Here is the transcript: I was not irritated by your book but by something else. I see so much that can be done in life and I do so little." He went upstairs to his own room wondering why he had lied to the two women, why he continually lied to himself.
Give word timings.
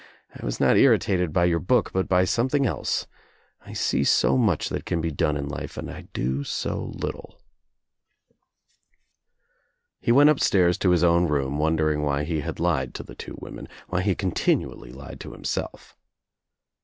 I 0.35 0.43
was 0.43 0.59
not 0.59 0.77
irritated 0.77 1.31
by 1.31 1.45
your 1.45 1.59
book 1.59 1.91
but 1.93 2.07
by 2.09 2.25
something 2.25 2.65
else. 2.65 3.05
I 3.67 3.73
see 3.73 4.03
so 4.03 4.35
much 4.35 4.69
that 4.69 4.83
can 4.83 4.99
be 4.99 5.11
done 5.11 5.37
in 5.37 5.47
life 5.47 5.77
and 5.77 5.91
I 5.91 6.07
do 6.11 6.43
so 6.43 6.85
little." 6.95 7.39
He 9.99 10.11
went 10.11 10.31
upstairs 10.31 10.79
to 10.79 10.89
his 10.89 11.03
own 11.03 11.27
room 11.27 11.59
wondering 11.59 12.01
why 12.01 12.23
he 12.23 12.39
had 12.39 12.59
lied 12.59 12.95
to 12.95 13.03
the 13.03 13.13
two 13.13 13.37
women, 13.43 13.67
why 13.89 14.01
he 14.01 14.15
continually 14.15 14.91
lied 14.91 15.19
to 15.19 15.33
himself. 15.33 15.95